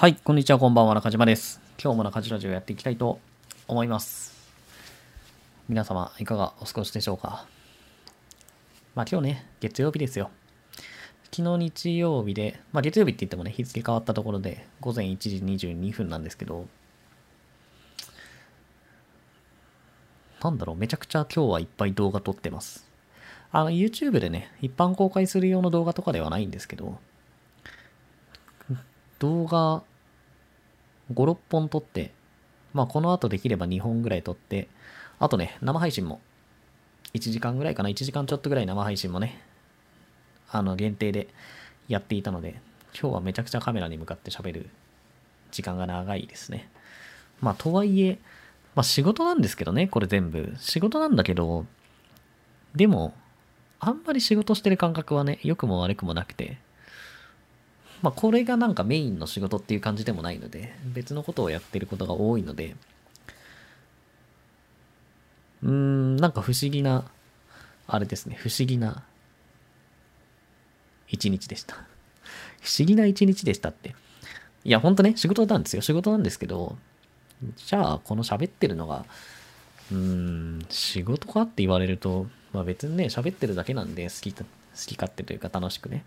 [0.00, 1.60] はい、こんにちは、こんばんは、中島です。
[1.82, 3.18] 今日も中島ラジオやっていきたいと
[3.66, 4.32] 思います。
[5.68, 7.46] 皆様、いかがお過ごしでしょうか？
[8.94, 10.30] まあ今日ね、月曜日ですよ。
[11.34, 16.68] 昨日日曜日で、まあ月曜日って言ってもね、日付変わったところで、午前1時22分なんですけど、
[20.40, 22.88] なんだろう、めちゃくちゃ今日はいっぱい動画撮ってます。
[23.50, 27.00] あの、YouTube でね、一般公開する用の動画とかではないんですけど、
[29.18, 29.82] 動画
[31.12, 32.12] 5、6本撮って、
[32.72, 34.68] まあこの後できれば2本ぐらい撮って、
[35.18, 36.20] あとね、生配信も
[37.14, 39.42] 1時間ぐらいかな、1時間ちょっとぐらい生配信もね、
[40.50, 41.28] あの限定で
[41.88, 42.60] やっていたので、
[42.98, 44.70] 今日はめちゃくちゃカメラに向かって喋る
[45.50, 46.70] 時間が長いですね。
[47.40, 48.18] まあとはいえ、
[48.74, 50.54] まあ仕事なんですけどね、これ全部。
[50.58, 51.66] 仕事なんだけど、
[52.74, 53.14] でも、
[53.80, 56.58] あんまり仕事してる感覚はね、良くも悪くもなくて、
[58.02, 62.76] まあ、これがなんかメインの仕事っていう感じでもないので、別のことをやってることが多いので、
[65.62, 67.04] うーん、なんか不思議な、
[67.86, 69.02] あれですね、不思議な
[71.08, 71.74] 一日でした。
[72.60, 73.94] 不思議な一日でしたって。
[74.64, 75.82] いや、ほんとね、仕事なんですよ。
[75.82, 76.76] 仕事なんですけど、
[77.56, 79.06] じゃあ、この喋ってるのが、
[79.90, 86.04] うーん、仕事かって言われると、まあ別にね、喋ってるだけなんで、好き、好き勝手というか楽しくね。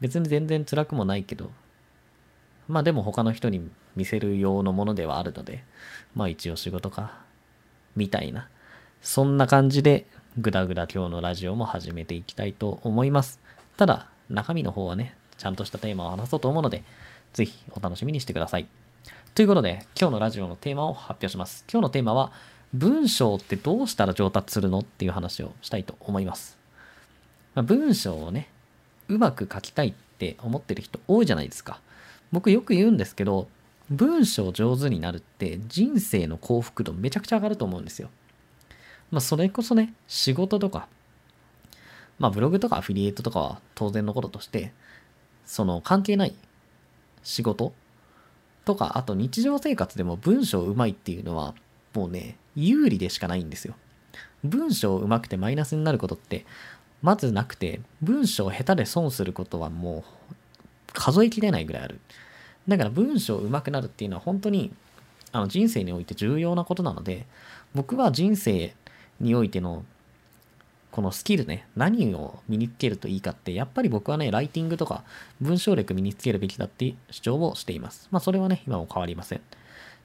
[0.00, 1.50] 別に全然辛くもないけど、
[2.68, 5.64] まあでも他の人に見せる用のものではあるので、
[6.14, 7.20] まあ一応仕事か、
[7.96, 8.48] みたいな。
[9.02, 10.06] そんな感じで、
[10.38, 13.40] ぐだぐだ今日のラジオも始めていきたいと思います。
[13.76, 16.84] ただ、中身の方はね、ちゃんとしたテーマを話そうと思うので、
[17.32, 18.66] ぜひお楽しみにしてください。
[19.34, 21.64] ということで、今日のラジオのテーマを発表します。
[21.70, 22.32] 今日のテーマは、
[22.74, 26.58] 文章ってどうしたら上達するのっていう話をしたいと思います。
[27.54, 28.50] まあ、文章をね、
[29.08, 31.80] うまく書きたいって思ってる人多いじゃないですか。
[32.32, 33.48] 僕よく言うんですけど、
[33.90, 38.10] 文章上手になるって人生の幸福度めちゃくちゃ上がると思うんですよ。
[39.10, 40.88] まあそれこそね、仕事とか、
[42.18, 44.72] まあブログとかアフィリエイトとかは当然のこととして、
[45.46, 46.34] その関係ない
[47.22, 47.72] 仕事
[48.66, 51.54] とか、あと日常生活でも文章うまいっていうのは
[51.94, 53.74] もうね、有利でしかないんですよ。
[54.44, 56.44] 文章うまくてマイナスになることって
[57.02, 60.32] まずなくて、文章下手で損することはもう
[60.92, 62.00] 数えきれないぐらいある。
[62.66, 64.72] だから文章上手くなるっていうのは本当に
[65.32, 67.26] あの人生において重要なことなので、
[67.74, 68.74] 僕は人生
[69.20, 69.84] においての
[70.90, 75.04] このスキルね、何を身につけるといいかって、やっぱり僕はね、ライティングとか
[75.40, 78.08] 文章力身につけるべきだって主張をしています。
[78.10, 79.40] まあそれはね、今も変わりません。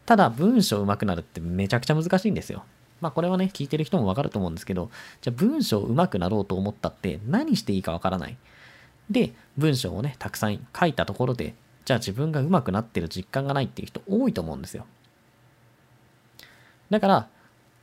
[0.05, 2.63] ただ文章上手くなるってめちゃくちゃ難しいんですよ。
[3.03, 4.89] まあこれはね、聞いてる人もわかると思うんですけど、
[5.21, 8.37] じゃあ文章上手くなろうと思ったって何していいかわからない。
[9.11, 11.53] で、文章をね、たくさん書いたところで、
[11.83, 14.85] じゃあ自分が上手くなってる実感がないっていう人多いと思うんですよ。
[16.89, 17.27] だから、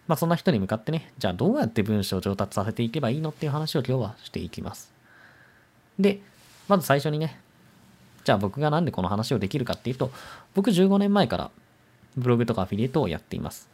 [0.09, 4.91] まあそんな人に向かってね、じゃあどうやって文章を上達させていけばいいのっていう話を今日はしていきます。
[5.99, 6.23] で、
[6.67, 7.39] まず最初にね、
[8.25, 10.11] じゃあ僕がなんでこの話をできるかっていうと、
[10.55, 11.51] 僕15年前から
[12.17, 13.69] ブログとかアフィリエイトをやっています。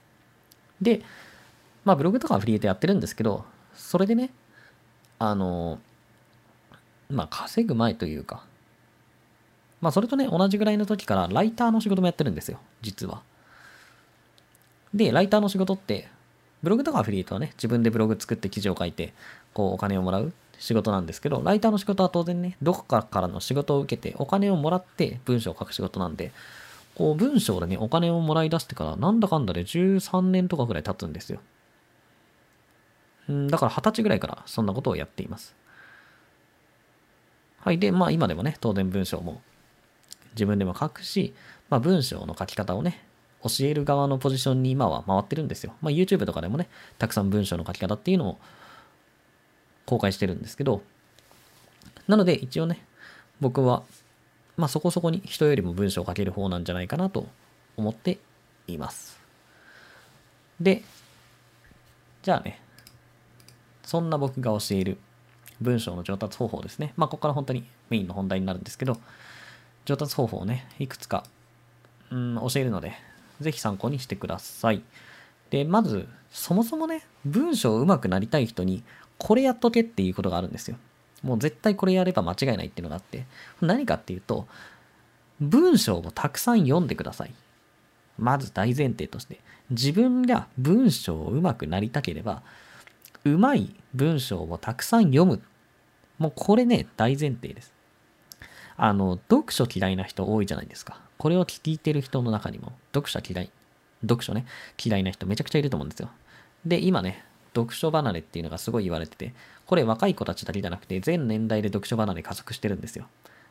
[0.81, 1.03] で、
[1.87, 4.31] まあブログとかアフリエイトやってるんですけど、それでね、
[5.21, 5.79] あの、
[7.09, 8.45] まあ稼ぐ前というか、
[9.81, 13.23] まあそれとね、同じぐらいの時からライターの仕事もやってるんですよ、実は。
[14.93, 16.09] で、ライターの仕事って、
[16.61, 19.15] ブログとかアフリエイトはね、自分でブログ作って記事を書いて、
[19.55, 26.33] こうお金をもらう仕事なんですけど、ライターの仕事は当然ね、どこかからの仕事を受けて、お金をもらって文章を書く仕事なんで、
[26.97, 31.39] こう文章でね、お金をもらい出してから、なんだかんだで13年とかぐらい経つんですよ。
[33.29, 35.55] うん、だから20歳ぐらいからそんなことをやっています。
[37.61, 37.79] はい。
[37.79, 39.43] で、まあ今でもね、当然文章も
[40.35, 41.35] 自分でも書くし、
[41.69, 43.05] まあ文章の書き方をね、
[43.43, 45.75] 教える側のポジションに今は回ってるんですよ。
[45.81, 48.39] まあ YouTube とかでもね、たくさん文章の書き方っていうのを
[49.85, 50.83] 公開してるんですけど、
[52.07, 52.85] なので一応ね、
[53.41, 53.83] 僕は、
[54.57, 57.27] まあそこそこに人よりも文章を書ける方なんじゃないかなと
[57.77, 58.19] 思って
[58.69, 59.19] います。
[60.61, 60.83] で、
[62.23, 62.61] じゃあね、
[63.87, 64.99] そんな僕が教える
[65.61, 66.93] 文章の上達方法ですね。
[66.97, 68.99] まあここから本当にメインの本題になるんですけど、
[69.85, 71.23] 上達方法をね、いくつか、
[72.11, 72.95] うん、教えるので、
[73.41, 74.83] ぜひ参考にしてください。
[75.51, 78.83] で、まず、そもそもね、文章上手くなりたい人に、
[79.19, 80.77] これやっとけっていうことがあるんですよ。
[81.23, 83.25] もう絶対これやれば間違いないっていうのがあって、
[83.61, 84.49] 何かっていうと、
[85.41, 87.33] 文章をたくさん読んでください。
[88.19, 89.39] まず大前提として、
[89.71, 92.43] 自分が文章を上手くなりたければ、
[93.27, 95.43] うまい文章をたくさん読む。
[96.19, 97.75] もうこれね、大前提です。
[98.77, 101.01] あの、読書嫌いな人多いじゃないですか。
[101.19, 103.51] これを聞いてる人の中にも、読書嫌い、
[104.03, 104.47] 読書ね、
[104.83, 106.11] 嫌いな人めちゃくちゃいると思うんですよ。
[106.65, 109.35] で、今ね、読書離れっていうのがすごい言われてて、
[109.67, 113.09] これ若い子たちだけじゃなくて、全年代で読書離れ加速してるんですよ。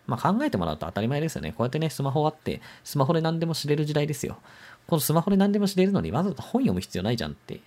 [0.08, 1.50] まあ考えてもらうと当たり前ですよね。
[1.50, 4.38] こうやってね、スマホあって、スマホで何でも知れる時代ですよ。
[4.88, 7.60] このスマホで何でも知れるのにわざわざ本読む必要ないじゃんって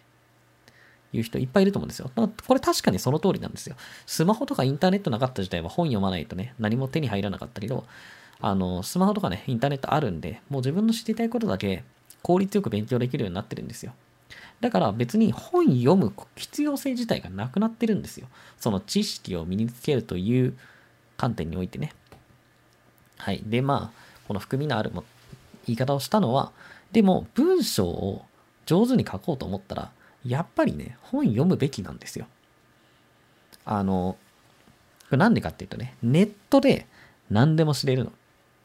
[1.13, 2.11] いう人いっぱいいると思うんですよ。
[2.15, 3.77] これ確かにその通りなんですよ。
[4.07, 7.87] スマホとかインターネットなかった時代は本読まないとね、何も手に入らなかったけど、
[8.41, 11.83] あの、スマホとかね、インターネットあるんで、もう自分の知りたいことだけ
[12.23, 13.93] 効率よく勉強できるようになってるんですよ。
[14.61, 18.27] だから別に本読む必要性自体がなくなってるんですよ。
[18.59, 20.57] その知識を身につけるという
[21.17, 21.93] 観点においてね。
[23.19, 23.43] はい。
[23.47, 25.05] で、まあ、この含みのあるも
[25.67, 26.53] 言い方をしたのは、
[26.93, 28.25] でも文章を
[28.67, 29.91] 上手に書こうと思ったら、
[30.29, 32.27] やっぱりね、本読むべきなんですよ。
[33.65, 34.17] あの、
[35.09, 36.87] これなんでかっていうとね、ネットで
[37.31, 38.13] 何でも知れるの。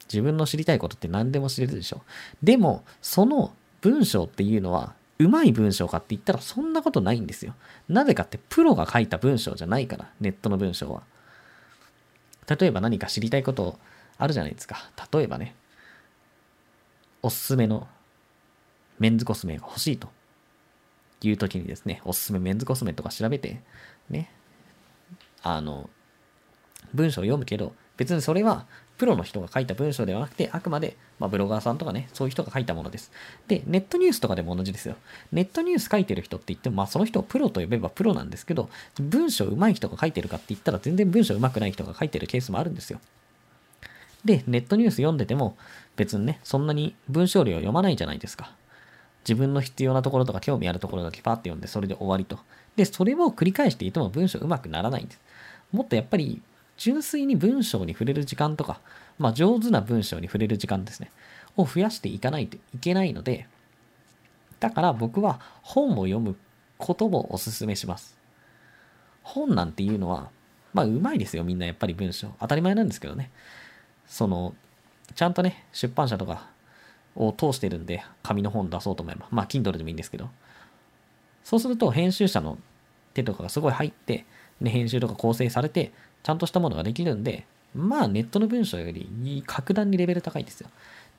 [0.06, 2.02] 自分の知りたいことって何でも知れるでしょ。
[2.42, 7.54] でも、その文章っていうのは、うまい文章かって言ったらそんなことないんですよ。
[7.88, 11.02] なぜかってプロが書いた文章じゃないから、ネットの文章は。
[12.46, 13.78] 例えば何か知りたいこと
[14.18, 14.90] あるじゃないですか。
[15.10, 15.54] 例えばね、
[17.22, 17.88] おすすめの
[18.98, 20.08] メンズコスメが欲しいと
[21.28, 23.60] いう時にですね、おすすめメンズコスメとか調べて、
[24.10, 24.30] ね、
[25.42, 25.90] あの、
[26.92, 28.66] 文章を読むけど、別にそれは
[28.98, 33.10] プロの人が書いた文章ではなくて、あくまで、まあ、ブロガーさんとかね、そういう人が書いたものです。
[33.48, 34.96] で、ネットニュースとかでも同じですよ。
[35.32, 38.70] ネットニュース書いてる人って言っても、まあ、その人をプロと呼べばプロなんですけど、
[39.00, 43.00] 文章上手い人が書いてるかって言ったら、全然文章上手くない人が書いてるケースもあるんですよ。
[44.24, 45.56] で、ネットニュース読んでても、
[45.96, 48.52] 別にね、そんなに文章量読まないじゃないですか。
[49.26, 52.38] 自分の必要なところとか興味あるところだけパーって読んで、それで終わりと。
[52.76, 55.20] で、それを繰り返していても文章上手くならないんです。
[55.72, 56.42] もっとやっぱり
[56.76, 58.80] 純粋に文章に触れる時間とか、
[59.18, 61.10] まあ、上手な文章に触れる時間ですね、
[61.56, 63.46] を増やしていかないといけないので、
[64.60, 66.36] だから僕は本を読む
[66.78, 68.16] こともお勧めします。
[69.22, 70.30] 本なんていうのは、
[70.72, 72.34] まあ、うまいですよ、みんなやっぱり文章。
[72.40, 73.30] 当たり前なんですけどね。
[74.06, 74.54] その、
[75.14, 76.48] ちゃんとね、出版社とか
[77.16, 80.30] を通してるんで、紙の本出そうと思えば、まあ、Kindle でもいいんですけど、
[81.42, 82.58] そうすると編集者の
[83.12, 84.24] 手とかがすごい入って、
[84.60, 90.68] ね、編集とか構成されて、ちゃんとしたものができるんで、まあネットの文章より格段にレベル高いですよ。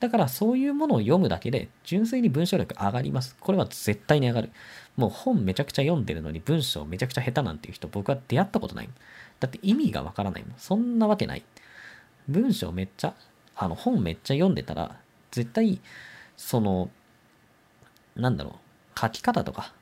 [0.00, 3.36] だからそういうものを読むだけで純粋に文章力上がります。
[3.40, 4.50] これは絶対に上がる。
[4.96, 8.88] もう本めちゃくちゃ読んでるのに文章めちゃくちゃ下手なんていう人僕は出会ったことない。
[9.40, 10.54] だって意味がわからないもん。
[10.58, 11.44] そんなわけない。
[12.28, 13.14] 文章めっちゃ、
[13.54, 14.96] あの本めっちゃ読んでたら
[15.36, 15.80] 絶対
[16.36, 16.90] その、
[18.14, 18.58] なんだろ
[18.96, 19.74] う、書き方とか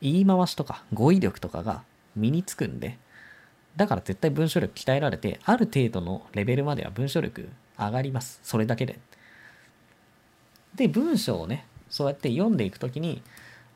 [0.00, 1.82] 言い回しとか語彙力とかが
[2.16, 2.98] 身につくんで、
[3.76, 7.48] だから絶対文章力鍛えられて、ある程度のレベルまでは文章力
[7.78, 8.40] 上がります。
[8.42, 8.98] それだけで。
[10.74, 13.22] で、文章をね、そうやって読んでいくときに、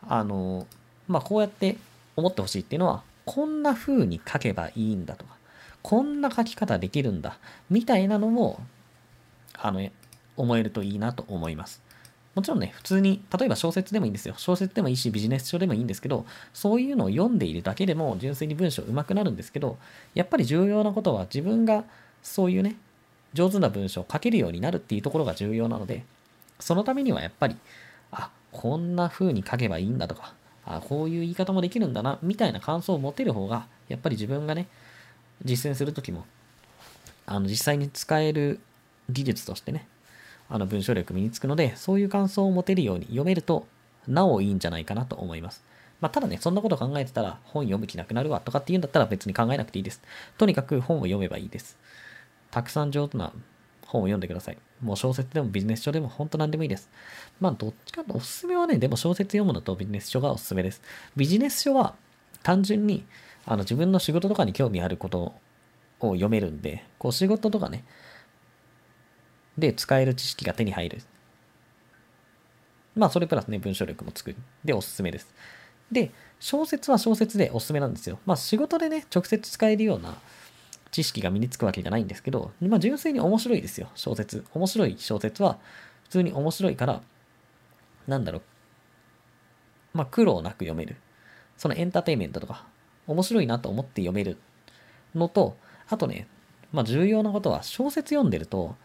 [0.08, 0.66] あの、
[1.06, 1.76] まあ、こうやって
[2.16, 5.36] 思ってほしいっていうのは、こんな風に書けばいいんだとか、
[5.82, 7.38] こんな書き方できるんだ、
[7.70, 8.60] みたいなのも、
[9.54, 9.88] あの、
[10.36, 11.82] 思えるといいなと思います。
[12.34, 14.34] もちろんね、普通に、例えば小説でもいいんですよ。
[14.38, 16.24] 小説でもいいし、ビジネス書でもいいんですけど、
[16.54, 19.76] そういうのを読んでいるだけでも純粋に文章上手くなるんですけど、
[20.14, 21.84] やっぱり重要なことは自分が
[22.22, 22.76] そういうね、
[23.34, 26.04] 上手な文章を書けるようになるっていうところが重要なので、
[26.58, 27.56] そのためにはやっぱり、
[28.10, 30.34] あ、こんな風に書けばいいんだとか、
[30.64, 34.68] あ、こういう言い方もできるんだな、みたいな感想を持てる方が、やっぱり自分がね、
[35.44, 36.24] 実践するときも、
[37.26, 38.60] あの、実際に使える
[39.10, 39.86] 技術としてね、
[40.54, 43.66] あの文章力身につくので、そういう感想を持てるように読めると、
[44.06, 45.64] なおいいんじゃないかなと思います。
[46.02, 50.02] まあ、ただね、そんなこと考えてたら本読む気なくなるわとかっていうんだったら別に考えなくていいです。
[50.36, 51.78] とにかく本を読めばいいです。
[52.50, 53.32] たくさん上手な
[53.86, 54.58] 本を読んでください。
[54.82, 56.90] もう小説でもビジネス書でも本当何でもいいです。
[57.40, 60.82] まあどっちかとおすすめはね、でも小説読むのとビジネス書がおすすめです。
[61.16, 61.94] ビジネス書は
[62.42, 63.06] 単純に
[63.46, 65.34] あの自分の仕事とかに興味あること
[66.00, 67.84] を読めるんで、こう仕事とかね、
[69.62, 71.02] で使える知識が手に入る。
[72.96, 74.34] まあ、それプラスね、文章力もつく。
[74.64, 75.32] で、おすすめです。
[75.90, 78.18] で、小説は小説でおすすめなんですよ。
[78.26, 80.16] まあ、仕事でね、直接使えるような
[80.90, 84.44] 知識が身につくわけじゃないんですけど、まあ、純粋に面白いですよ、小説。
[84.52, 85.58] 面白い小説は、
[86.02, 87.02] 普通に面白いから、
[88.08, 88.42] なんだろう。
[89.94, 90.96] まあ、苦労なく読める。
[91.56, 92.66] そのエンターテインメントとか、
[93.06, 94.38] 面白いなと思って読める
[95.14, 95.56] のと、
[95.88, 96.26] あとね、
[96.72, 98.76] まあ、重要なことは、小説読んでると、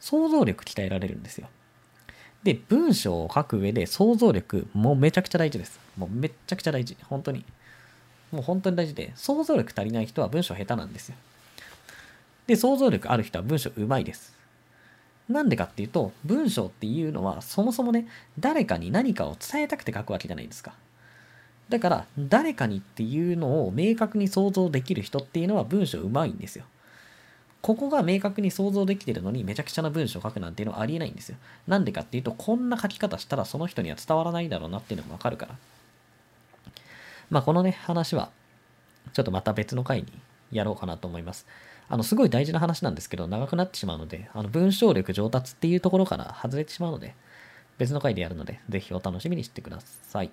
[0.00, 1.48] 想像力鍛えられるんですよ。
[2.42, 5.80] で、文章を書く上で想像力もうめちゃくちゃ大事です。
[5.96, 6.96] もうめっちゃくちゃ大事。
[7.04, 7.44] 本当に。
[8.30, 11.16] もう本当に大事で、想像力足りない人は文章下手なんですよ。
[12.46, 14.36] で、想像力ある人は文章うまいです。
[15.28, 18.06] なんでかっていうと、文章っていうのはそもそもね、
[18.38, 20.72] 誰かに何かを伝えたくて書くわけじゃないですか。
[21.68, 26.64] だから、誰かにっていうのを明確に想像できる人っていうのは文章うまいんですよ。
[27.66, 31.36] ここが明確に想像できてるのにめちゃくちゃな文章を書くなんていうのはありえないんですよ。
[31.66, 35.56] なんでかっていうと、こんな書き方したらその人には伝わらないだろうなっていうのがわかるから。
[37.28, 38.30] まあ、このね、話は、
[39.12, 40.12] ちょっとまた別の回に
[40.52, 41.44] やろうかなと思います。
[41.88, 47.16] あの、すごい大事な話なんですけど、長くなってしまうので、あの、文章力上達っていうところから外れてしまうので、
[47.78, 50.30] 別の回でやるので、ぜひお楽しみにしてください。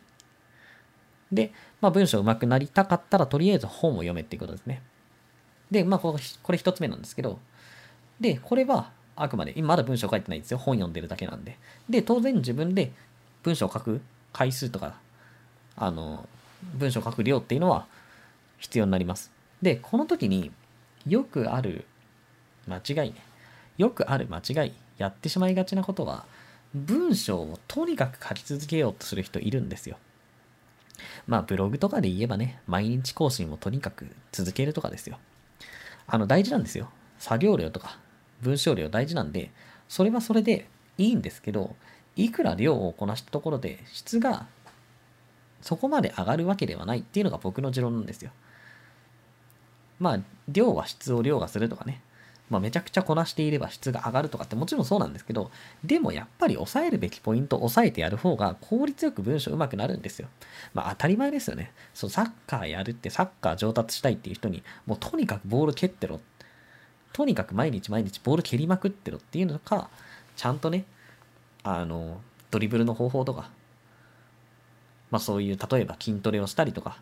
[1.31, 4.83] で、まあ、文章上手くなりたかったら、とりあえず本を読めっていうことですね。
[5.71, 6.17] で、まあ、こ
[6.49, 7.39] れ一つ目なんですけど、
[8.19, 10.57] で、これはあくまで、今まだ文章書いてないんですよ。
[10.57, 11.57] 本読んでるだけなんで。
[11.89, 12.91] で、当然自分で
[13.43, 14.01] 文章を書く
[14.31, 14.95] 回数とか、
[15.75, 16.27] あの、
[16.75, 17.85] 文章を書く量っていうのは
[18.59, 19.31] 必要になります。
[19.61, 20.51] で、この時に
[21.07, 21.85] よくある
[22.67, 23.15] 間違いね。
[23.77, 26.25] よくある間違い、やってしまいがちなことは、
[26.73, 29.97] 文章をとにかく書き続けようとする人いるんですよ。
[31.27, 35.19] まあ、ブログとかで言えばね、毎日更新をとにかく続けるとかですよ。
[36.07, 36.89] あの、大事なんですよ。
[37.19, 37.97] 作業量とか
[38.41, 39.51] 文章量大事なんで、
[39.87, 40.67] それはそれで
[40.97, 41.75] いいんですけど、
[42.15, 44.45] いくら量をこなしたところで質が
[45.61, 48.31] そこまで上がるわけではないっていうのが僕の持論なんですよ。
[49.99, 50.19] まあ、
[50.49, 52.01] 量は質を量がするとかね。
[52.53, 55.49] まあ、めちゃくちゃこなしていれば質が上がるとかってもちろんそうなんですけど、
[55.83, 60.27] でもやっぱり抑えるべきポイントを抑えてやる方が効率よく文章上手くなるんですよ。
[60.75, 61.71] まあ当たり前ですよね。
[61.95, 66.21] そう、サッカーやるってサッカー上達したいっていう人に、もうとにかくボール蹴ってろ。
[67.11, 69.89] とにかく毎日毎日ボール蹴りまくってろっていうのか、
[70.35, 70.85] ちゃんとね、
[71.63, 73.49] あの、ドリブルの方法とか、
[75.09, 76.97] まあそういう、例えば筋トレをしたりとか、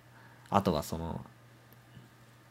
[0.49, 1.25] あとはその、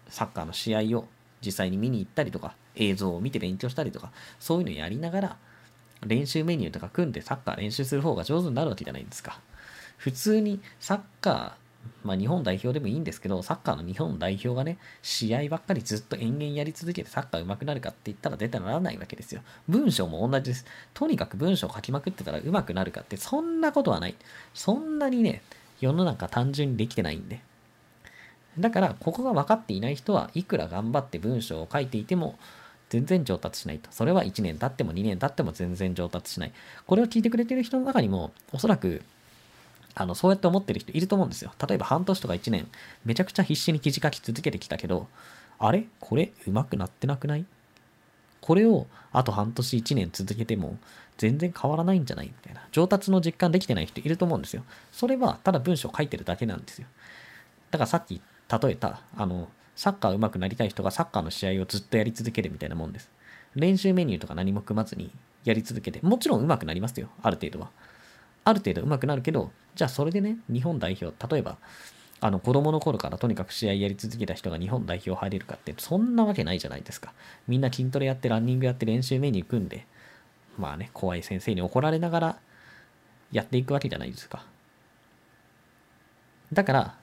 [0.09, 1.07] サッカーの試合を
[1.44, 5.37] 実際に見に行ったりとか、映像を見て勉強したりとか、そういうのやりながら、
[6.06, 9.40] 練習メニューとか組んでサッカー練習する方が上手になるわけじゃないですか。
[9.97, 11.52] 普通にサッカー、
[12.04, 19.42] まあ日本代表でもいいんですけど、サッカーの日本代表がね、試合ばっかりずっと延々やり続けてサッカー上手くなるかって言ったら絶対ならないわけですよ。
[19.68, 20.64] 文章も同じです。
[20.94, 24.14] とにかく文章を書きまくってたら上手くなるかってそんなことはない。
[24.54, 25.42] そんなにね、
[25.80, 27.40] 世の中単純にできてないんで。
[28.59, 32.38] だから、ここが分かっていない人はいくら頑張って文章を書いていても、
[32.88, 33.88] 全然上達しないと。
[33.92, 36.52] それは1年経っても2年経っても全然上達しない。
[36.87, 39.02] これを聞いてくれてる人の中にも、おそらく、
[39.95, 41.52] あの、そうやって思ってる人いると思うんですよ。
[41.66, 42.66] 例えば半年とか1年、
[43.04, 45.07] めちゃくちゃ必死に記事書き続けてきたけど、
[45.59, 45.87] あれ？
[46.00, 46.33] これ？
[46.47, 47.45] 上手くなってなくない？
[48.40, 50.78] これをあと半年1年続けても
[51.19, 52.26] 全然変わらないんじゃない？
[52.26, 52.66] みたいな。
[52.73, 54.64] 上達の実感できてない人いると思うんですよ。
[54.90, 56.88] それはただ文章を書いてるだけなんですよ。
[57.71, 63.11] だからさっき言っ例えた、あの、サッカー上手くなりたい人がサッカーの試合をずっとやり続けるみたいなもんです。
[63.54, 65.11] 練習メニューとか何も組まずに
[65.45, 67.71] やり続けて、もちろん上手くなりますよ、ある程度は。
[68.45, 71.57] ある程度上手くなるけど、じゃあそれでね、日本代表、例えば、
[72.23, 77.14] あの子供の頃からとにかく試合やり続けた人が日本代表入れるかって、そんなわけないじゃないですか。
[77.49, 79.87] みんな筋トレやってランニングやって練習メニュー組んで、
[80.59, 82.38] まあね、怖い先生に怒られながら
[83.33, 84.45] やっていくわけじゃないですか。
[86.52, 87.00] だから、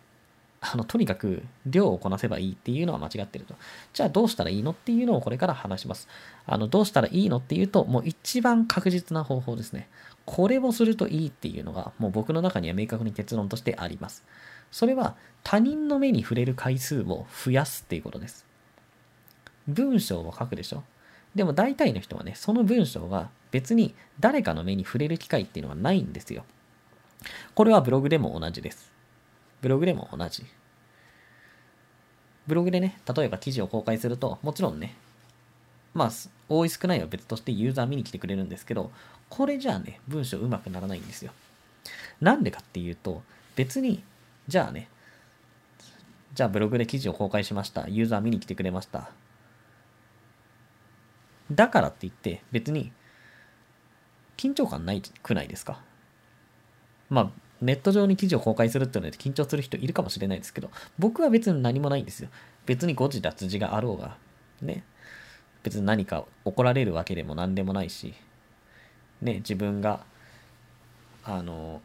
[0.60, 3.56] あの、とにかく量をこなせばいいっていうのは間違ってると。
[3.94, 6.08] じゃあどうしたらいいのっていうのをこれから話します。
[6.46, 9.88] あの、どうしたらいいのっていうと、もう一番確実な方法ですね。
[10.26, 14.24] これをするといいっていうのが、もう僕の中には明確に結論としてあります。
[14.72, 18.46] それは他人の目に触れる回数を増やすっていうことです。
[19.68, 20.84] 文章を書くでしょ
[21.36, 26.46] でも大体の人はね、その文章が別に誰かの目に触れる機会っていうのはないんですよ。
[27.54, 28.97] これはブログでも同じです。
[29.62, 30.46] ブログでも同じ。
[32.46, 34.96] ブログでね、例えば記事を公開すると、もちろんね、
[35.94, 36.12] まあ、
[36.48, 38.92] 多い少ないは別としてユーザー見に来てくれるんですけど、
[39.30, 41.34] これじゃあね、文章うまくならないんですよ。
[42.22, 43.24] なんでかっていうと、
[43.56, 44.04] 別に、
[44.48, 44.88] じゃあね、
[46.34, 47.88] じゃあブログで記事を公開しました。
[47.90, 49.10] ユーザー見に来てくれました。
[51.52, 52.92] だからって言って、別に、
[54.38, 55.82] 緊張感ないくないですか？
[57.10, 62.30] まあ、ネット上に記事を公開するっていうので緊張する人いるかもしれないですけど、僕は別に何もないんですよ。
[62.66, 64.18] 別に誤字脱字があろうが、
[64.62, 64.84] ね。
[65.64, 68.14] 別に何か怒られるわけでも何でもないし、
[69.22, 70.06] ね、自分が、
[71.24, 71.82] あの、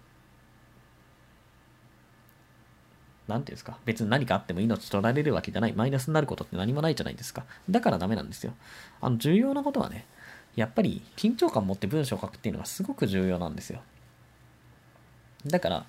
[3.29, 7.45] なんていうんですか、別に何かあっても命取られるわけじゃない、マイナスになることって何もないじゃないですか。
[7.71, 8.53] だからダメなんですよ。
[9.01, 10.07] あの、重要なことはね、
[10.55, 13.81] やっぱり緊張感持って文章を書くっていうのがすごく重要なんですよ。
[15.47, 15.85] だから、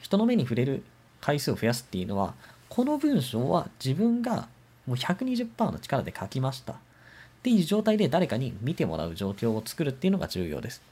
[0.00, 0.82] 人の目に触れる
[1.20, 2.34] 回数を増やすっていうのは、
[2.68, 4.48] この文章は自分が
[4.86, 6.74] もう120%の力で書きました。
[6.74, 6.76] っ
[7.42, 10.82] ていう状態で誰かに見てもらう状況を作るっていうのが重要です。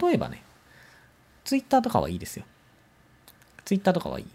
[0.00, 0.42] 例えばね、
[1.44, 2.44] Twitter とかはいいですよ。
[3.64, 4.26] Twitter とかはいい。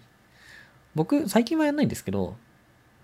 [0.96, 2.36] 僕、最近はやんないんですけど、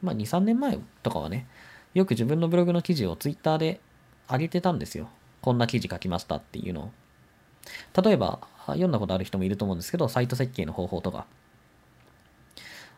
[0.02, 1.48] まあ2、3年前とかはね、
[1.94, 3.82] よく自分のブログの記事を Twitter で
[4.30, 5.10] 上げてたんですよ。
[5.42, 6.92] こんな記事書きましたっていうのを。
[8.02, 11.26] 例えば、読んだことある人もいると思うんですけど、サイト設計の方法とか。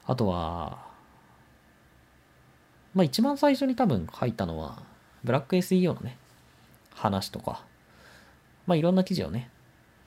[0.05, 0.85] あとは、
[2.93, 4.81] まあ一番最初に多分書いたのは、
[5.23, 6.17] ブラック SEO のね、
[6.95, 7.63] 話とか、
[8.65, 9.49] まあいろんな記事をね、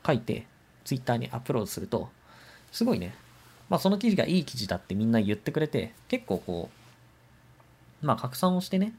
[0.04, 0.46] 書いて、
[0.84, 2.08] Twitter にアップロードすると、
[2.72, 3.14] すごいね、
[3.68, 6.70] まあその記事がいい記事だってみんな言ってくれて、結構こ
[8.02, 8.94] う、まあ拡散をしてね、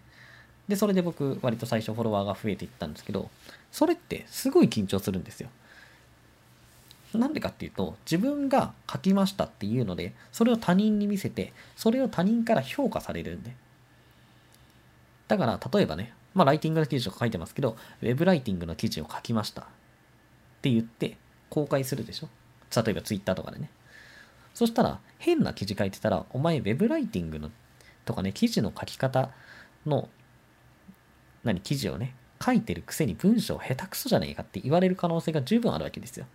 [0.67, 3.29] で、それで僕、割と最初フォロワーが増えていったんですけど、
[3.72, 5.50] それってすごい緊張するんですよ。
[7.13, 13.55] なんでかっていうと、自分が書きましたっていうので、それを他人に見せて、それを他人から評価されるんで。
[15.27, 19.65] だから、例えばね、まあ、ライティングの記事とか書いてますけど、ウェブライティングの記事を書きましたっ
[20.62, 21.17] て言って、
[21.50, 22.29] 公開するでしょ
[22.75, 23.70] 例えば Twitter とかでね。
[24.53, 27.51] そしたら、変な記事書いてたら、お前ウェブライティングの
[28.05, 29.29] とかね、記事の書き方
[29.86, 30.10] の、
[31.43, 36.25] 何、記事をね、書いてるくせに文章下手くそじゃねえかって言われる可能性が十分あるわけですよ。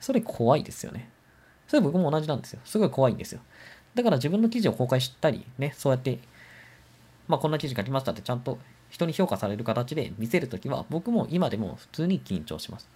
[0.00, 1.10] それ怖いですよね。
[1.66, 2.60] それ僕も同じなんですよ。
[2.64, 3.40] すごい怖いんですよ。
[3.94, 6.18] だから自分の記事を公開したり、ね、そうやって、
[7.26, 8.58] まあこんな記事書きましたってちゃんと
[8.90, 12.88] 人に評価される形で見せるときは、僕も今でも普通に緊張します。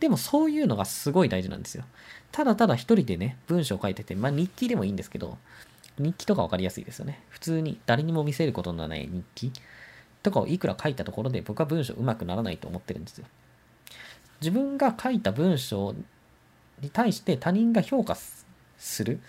[0.00, 1.84] でもそういうのがすごい大事なんですよ。
[2.30, 5.38] ただただ一人でね、文章を書いてて、まあ日記でもいいんですけど、
[5.98, 7.22] 日記とか分かりやすいですよね。
[7.28, 9.52] 普通に誰にも見せることのない日記
[10.22, 13.26] とかをいくら書いたところで僕は文章上手くならないと思ってるんですよ。
[14.40, 15.94] 自分が書いた文章
[16.80, 18.16] に対して他人が評価
[18.76, 19.20] する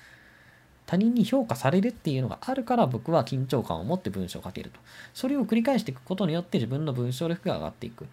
[0.86, 4.80] 他人に評価されるっていうのがあるから僕は緊張感を持って文章を書けると。
[5.14, 8.08] それを繰り返していくことによって自分の文章力が上がっていく。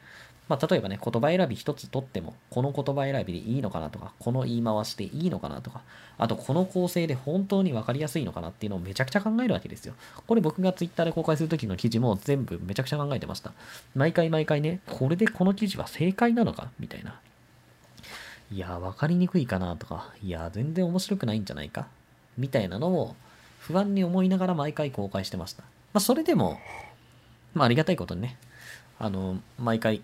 [0.51, 5.83] まあ、例えばね、言葉選び一つとっても、この言葉選びでいいのかなとか、この言い回しでいいのかなとか、
[6.19, 9.95] あとこの構成で本当に分かりやすいのかなっていうのをめちゃくちゃ考えるわけですよ。
[10.27, 13.53] これ僕が Twitter で公開するときの記事も全部めちゃくちゃ考えてました。
[13.95, 16.69] 毎回毎回ね、これでこの記事は正解なのか？
[16.81, 17.21] みたいな。
[18.51, 21.87] いや、分かりにくいかなとか、いや、全然面白くないんじゃないか？
[22.37, 23.15] みたいなのを
[23.61, 25.63] 不安に思いながら毎回公開してました。
[25.63, 26.59] まあ、それでも、
[27.55, 28.37] まあ、ありがたいことにね、
[28.99, 30.03] あの、毎回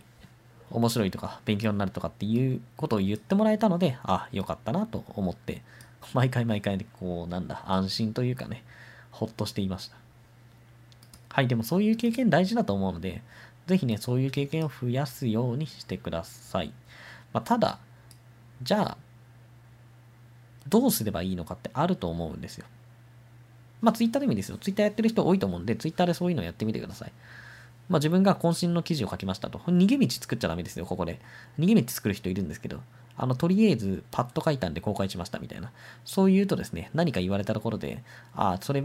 [0.71, 5.63] 面白いとか勉強になるとかっていうことを言ってもらえたので、あ、よかったなと思って、
[6.13, 8.65] 毎回毎回でこう、なんだ、安心というかね、
[9.11, 9.97] ほっとしていました。
[11.29, 13.23] はい、でもそういう経験大事だと思うので、
[13.67, 16.73] ぜひね、そういう経験を増やすようにしてください。
[17.33, 17.79] まあ、ただ、
[18.63, 18.99] じゃあ、
[20.69, 22.67] どうすればいいのかってあると思うんですよ。
[23.81, 24.57] まあ、ツイッターでもいいですよ。
[24.57, 27.13] ツイッターやってる人多いと思うんで、ツイッターでそういうのやってみてください。
[27.89, 29.59] まあ、自分が渾身の記事を書きましたと。
[29.59, 31.21] 逃げ道作っちゃダメですよ、ここで。
[31.59, 32.81] 逃げ道作る人いるんですけど、
[33.17, 35.71] あの、とりあえずパッと書いたんで公開しましたみたいな。
[36.05, 38.03] そう言うとですね、何か言われたところで、
[38.35, 38.83] ああ、それ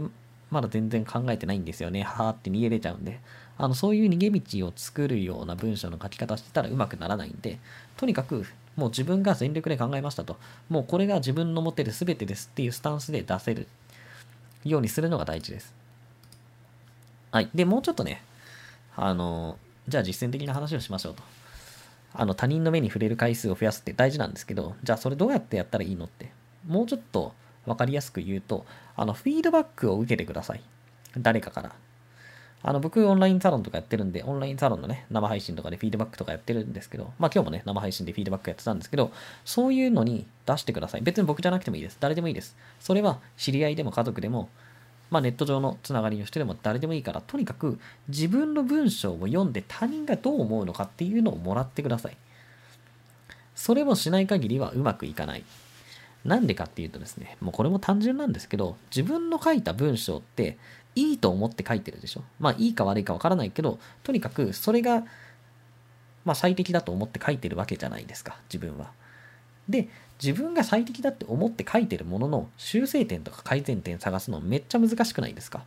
[0.50, 3.20] まだ全然考えてないんですよね、はーって逃げれちゃうんで、
[3.58, 7.58] あの、そういう逃げ道を作るような文章の書き方してたらうまくならないんで、
[7.96, 10.36] とにかくもう自分が全力で考えましたと。
[10.68, 13.66] もうこれが自分の持ってる全てですっていうスタンスで出せる
[14.64, 15.74] ようにするのが大事です。
[17.30, 17.50] はい。
[17.54, 18.22] で、もうちょっとね、
[18.96, 21.22] あの、じゃあ実践的な話をしましょうと。
[22.14, 26.30] あの、他人の目に触れる回数を増やすって大事なんですけど、じゃあそれどうやってやったらいいのって、
[26.66, 27.32] もうちょっと
[27.66, 30.62] 分かりやすく言うと、あの、フィードバックを受けてください。
[31.18, 31.72] 誰かから。
[32.64, 39.10] あの、僕、オンラインサロンとかやってるんで、オンラインサロンのね、生配信とかでフィードバックとかやってるんですけど、まあ今日もね、生配信でフィードバックやってたんですけど、
[39.44, 41.00] そういうのに出してください。
[41.00, 41.96] 別に僕じゃなくてもいいです。
[41.98, 42.56] 誰でもいいです。
[42.78, 44.48] それは知り合いでも家族でも、
[45.12, 52.16] まあネット上のつながりの人でも誰でもいいから、とにかく自分の文章を読んで他人がどう思うのかっていうのをもらってください。
[53.54, 55.44] それもしない限りはうまくいかない。
[56.24, 60.56] なんでかっていうとですね、もうこれも単純なんですけど、自分の書いた文章って
[60.94, 62.24] いいと思って書いてるでしょ。
[62.40, 65.04] まあいいか悪いかわからないけど、とにかくそれが、
[66.24, 68.92] まあ最適だと思って書いてるわけじゃないですか、自分は。
[69.68, 69.88] で、
[70.22, 75.64] 自分が最適だって思って書いてるものの修正点とか改善点探すのめっちゃ難しくないですか？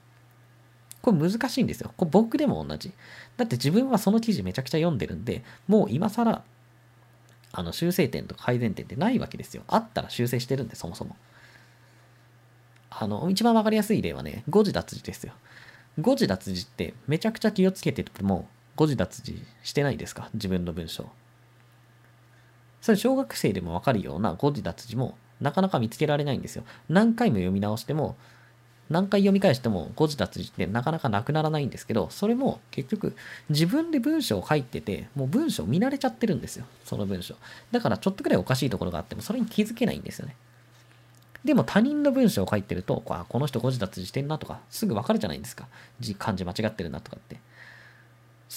[1.02, 1.94] これ難しいんですよ。
[1.98, 2.92] これ僕でも同じ。
[3.38, 6.44] だって自分はその記事めちゃくちゃ読んでるんで、もう今更、
[7.52, 9.64] あの修正点とか改善点ってないわけですよ。
[9.68, 11.16] あったら修正してるんで、そもそも。
[12.90, 15.34] あの、一番わかりやすい例はね、誤字脱字ですよ。
[16.00, 20.30] 誤字脱字ってめちゃくちゃ気をつけてても、誤字脱字してないですか？
[20.34, 21.10] 自分の文章。
[22.86, 26.64] それ小学生でもわかるような誤字脱字もなかなか見つけられないんですよ。
[26.88, 28.16] 何回も読み直しても、
[28.92, 33.16] 何回読み返しても誤字脱字ってなかなかなくならないんですけど、それも結局
[33.50, 36.66] 自分で文章を書いてて、もう文章見慣れちゃってるんですよ。
[36.84, 37.34] その文章。
[37.72, 40.36] だからちょっとくらいおかしいところがあっても、それに気づけないんですよね。
[41.44, 45.68] でも他人の文章を書いてると、あこの人誤字脱字してんなとか、すぐわかるじゃないですか。
[46.00, 47.40] 字、漢字間違ってるなとかって。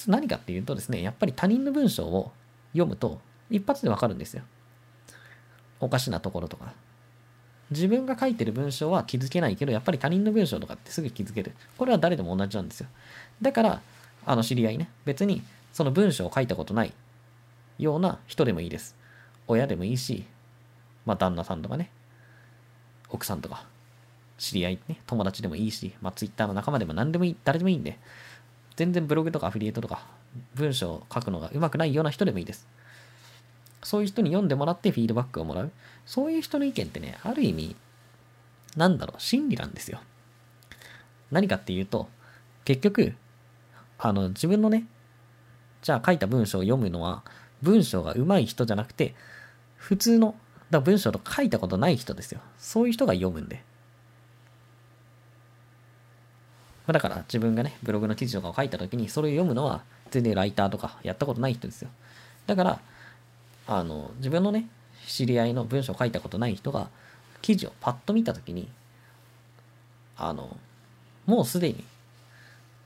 [0.05, 2.31] 何かっていうとですね、やっぱり他人の文章を
[2.73, 4.43] 読むと、一発でわかるんですよ。
[5.79, 6.73] おかしなところとか、
[7.71, 11.53] 自分が書いてる文章は気づけないけど、やっぱり他人の文章とかってすぐ気づける。
[11.77, 12.87] これは誰でも同じなんですよ。
[13.41, 13.81] だから、
[14.25, 16.93] あの知り合いね、別にその文章を書いたことない
[17.77, 18.95] ような人でもいいです。
[19.47, 20.25] 親でもいいし、
[21.05, 21.91] まあ旦那さんとかね、
[23.09, 23.65] 奥さんとか、
[24.37, 27.97] 知り合いね、友達でもいいし、まあ Twitter の仲間でも何でもいい、誰でもいいんで、
[28.75, 30.07] 全然ブログとかアフィリエイトとか
[30.55, 32.67] 文章を書くのがうまくないような人でもいいです。
[33.83, 35.71] そういう人に読んでもらってフィードバックをもらう。
[36.05, 37.75] そういう人の意見ってね、ある意味、
[38.75, 39.99] なんだろう、真理なんですよ。
[41.31, 42.09] 何かっていうと、
[42.65, 43.15] 結局、
[43.97, 44.85] あの、自分のね、
[45.81, 47.23] じゃあ書いた文章を読むのは、
[47.61, 49.15] 文章が上手い人じゃなくて、
[49.75, 50.35] 普通の、
[50.69, 52.41] だ文章と書いたことない人ですよ。
[52.57, 53.63] そういう人が読むんで。
[56.87, 61.89] だから自分がね、ブログの記事とかを書いたときに、それを読むのは全然ライターとかやったことない人ですよ。
[62.47, 62.79] だから、
[63.71, 64.67] あの、自分のね、
[65.05, 66.89] 知り合いの文章を書いたことない人が、
[67.43, 68.67] 記事をパッと見たときに、
[70.17, 70.57] あの、
[71.27, 71.83] もうすでに、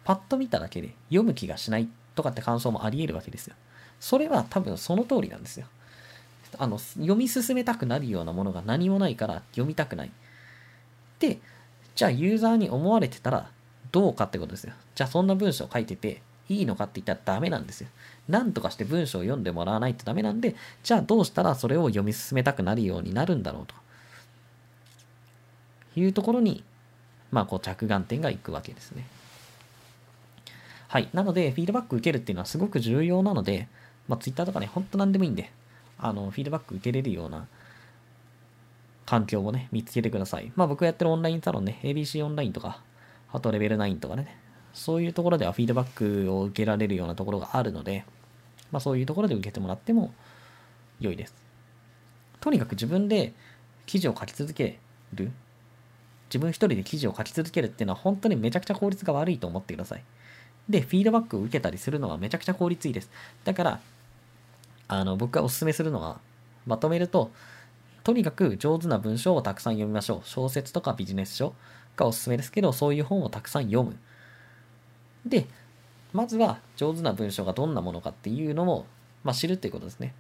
[0.04, 3.56] パッと見ただけで読む気がしないとかって感想もあり得るわけですよ。
[4.02, 5.68] それは多分その通りなんですよ。
[6.58, 10.12] あの、読み進めたくなるようなものが何もないから読みたくない。
[11.20, 11.40] で、
[11.96, 13.50] じゃあユーザーに思われてたら
[13.94, 14.74] どうかってことですよ。
[14.96, 17.90] じゃあそんな文章を書いてていいのかって言ったらダメなんですよ。
[18.28, 23.76] なんとかして文章を読んでもらわないとダメなんで、じゃあどうしたらそれを読み進めたくなるようになるんだろうと
[26.00, 26.64] いうところに、
[27.32, 29.06] まあ、こう着眼点がいくわけですね。
[30.88, 31.10] はい。
[31.14, 33.68] なので、フィードバック受けるっていうのはすごく重要なので、
[34.08, 35.52] まあ、Twitter とかね、ほんと何でもいいんで、
[35.98, 37.48] あの、フィードバック受けれるような
[39.06, 40.52] 環境をね、見つけてください。
[40.56, 42.82] まあ、僕がやってるオンラインサロンね、ABC オンラインとか、
[43.32, 44.38] あとレベル9とかね、
[44.74, 48.06] そういうところではフィードバックを受けられるようなところがあるので、
[48.72, 50.14] まあ、そういうところで受けてもらっても
[51.00, 51.36] 良いです。
[52.42, 53.34] とにかく自分で
[53.86, 54.80] 記事を書き続け
[55.14, 55.32] る。
[56.30, 60.04] 自分一人で記事を書き続けるっていうのは本当にめちゃくちゃ効率が悪いと思ってください。
[60.68, 63.12] で、フィードバックを受けたりするのはめちゃくちゃ効率いいです。
[63.44, 63.80] だから、
[64.88, 66.20] あの、僕がおすすめするのは、
[66.66, 67.32] まとめると、
[68.04, 70.22] とにかく上手な文章をたくさん読みましょう。
[70.28, 71.54] 小説とかビジネス書
[71.96, 73.96] がおすすめですけど、そういう本をたくさん読む。
[75.26, 75.48] で、
[76.12, 78.86] まずは上手な文章がどんなものかっていうのを、
[79.24, 80.14] まあ、知るっていうことですね。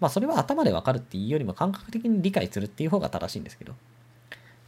[0.00, 3.74] まあそれは頭でわかるっていうよりも感覚的に理解するっていう方が正しいんですけど。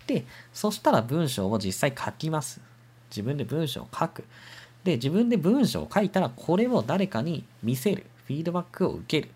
[0.07, 2.61] で、そしたら文章を実際書きます。
[3.11, 4.25] 自分で文章を書く。
[4.85, 8.07] で、自分で文章を書いたらこれを誰かに見せる。
[8.27, 9.33] フィードバックを受ける。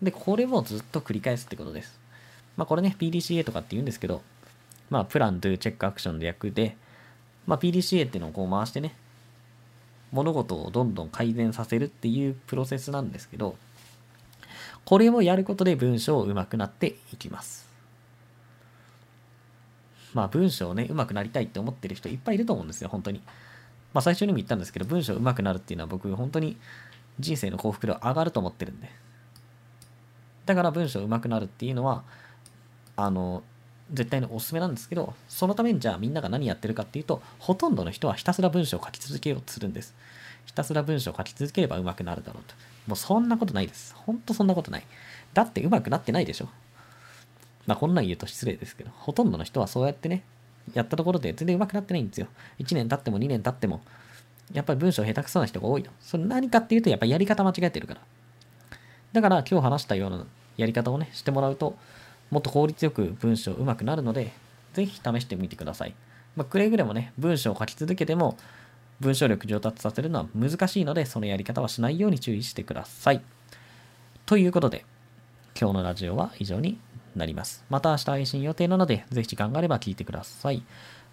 [0.00, 2.00] で、これをずっと繰り返すってことです。
[2.56, 4.22] まあこれね、PDCA とかって言うんですけど、
[4.88, 6.76] まあプラン、ドゥ、チェック、アクションで役で、
[7.46, 8.94] まあ PDCA っていうのをこう回してね、
[10.12, 13.56] 物事をどんどん改善させるっていうプロセスなんですけど、
[14.84, 17.66] これをやることで文章を上手くなっていきます。
[20.14, 23.22] まあ文章をね、上手くなりたいって思ってる人いっぱいいると思うんですよ、本当に。
[23.94, 26.58] まあ最初にも言ったんですけど、文章上手くなるっていうのは僕本当に
[27.18, 28.90] 人生の幸福度上がると思ってるんで。
[30.44, 32.04] だから文章上手くなるっていうのは、
[32.96, 33.42] あの、
[33.90, 39.94] 絶対におすすめなんですけど、そのためにじゃあみんなが何やってるかっていうと、ほとんどの人はひたすら文章を書き続けようとするんです。
[40.46, 42.54] ひたすら文章を書き続ければ上手くなるだろうと。
[42.86, 43.94] もうそんなことないです。
[43.94, 44.84] ほんとそんなことない。
[45.34, 46.48] だって上手くなってないでしょ。
[47.66, 50.24] まあこんなん言うと失礼ですけど、ほとんどの人はそうやってね、
[50.74, 52.26] やったところで全然上手くなってないんですよ。
[52.58, 53.80] 1年経っても2年経っても、
[54.52, 55.90] やっぱり文章下手くそな人が多いの。
[56.00, 58.00] それ何かっていうと、やっぱりやり方間違えてるから。
[59.12, 61.76] だから今日話したようなやり方をね、してもらうと、
[62.32, 64.32] もっと効率よく文章上手くなるので、
[64.72, 65.94] ぜひ試してみてください。
[66.34, 68.38] まあ、くれぐれもね、文章を書き続けても、
[69.00, 73.20] 文章力上達させるのは難しいので、そのやり方はしないように注意してください。
[74.24, 74.86] ということで、
[75.60, 76.80] 今日のラジオは以上に
[77.14, 77.66] なります。
[77.68, 80.62] また明日配信予定なので、ぜひ時間があれば聞いてください。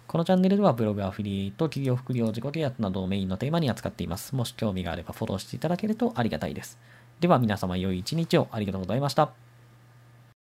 [0.06, 4.34] このチャンネルではブログ、アフィリエイト、企業副業、自己啓発などをメインのテーマに扱っています。
[4.34, 6.78] もし興味があればフォローしていただけるとありがたいです。
[7.20, 9.49] では皆様良い一日をありがとうございました。